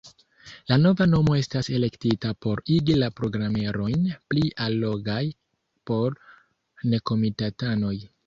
[0.69, 5.21] La nova nomo estas elektita por igi la programerojn pli allogaj
[5.91, 6.19] por
[6.95, 7.95] nekomitatanoj.